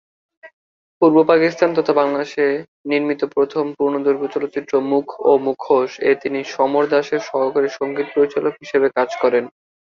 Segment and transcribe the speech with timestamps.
[1.01, 2.45] পূর্ব পাকিস্তান তথা বাংলাদেশে
[2.89, 9.09] নির্মিত প্রথম পূর্ণদৈর্ঘ্য চলচ্চিত্র "মুখ ও মুখোশ"-এ তিনি সমর দাসের সহকারী সঙ্গীত পরিচালক হিসেবে কাজ
[9.21, 9.43] করেন।